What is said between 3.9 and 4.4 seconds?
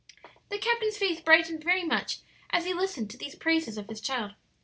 child.